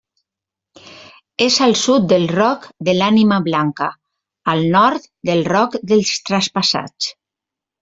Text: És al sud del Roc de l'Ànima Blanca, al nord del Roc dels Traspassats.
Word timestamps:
És 1.47 1.57
al 1.65 1.75
sud 1.81 2.07
del 2.13 2.25
Roc 2.31 2.65
de 2.89 2.97
l'Ànima 3.01 3.39
Blanca, 3.49 3.91
al 4.55 4.65
nord 4.79 5.07
del 5.31 5.47
Roc 5.53 5.79
dels 5.93 6.17
Traspassats. 6.33 7.15